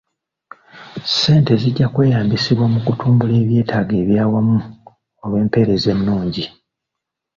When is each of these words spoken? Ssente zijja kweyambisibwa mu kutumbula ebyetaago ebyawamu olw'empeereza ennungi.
Ssente 1.09 1.53
zijja 1.61 1.87
kweyambisibwa 1.93 2.65
mu 2.73 2.79
kutumbula 2.85 3.33
ebyetaago 3.43 3.93
ebyawamu 4.03 4.57
olw'empeereza 5.23 5.87
ennungi. 5.95 6.45